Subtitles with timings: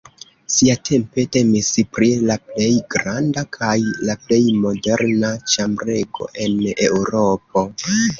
[0.51, 1.67] Siatempe temis
[1.97, 3.75] pri la plej granda kaj
[4.07, 7.65] la plej moderna ĉambrego en Eŭropo.